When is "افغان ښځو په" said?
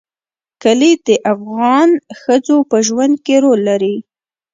1.33-2.77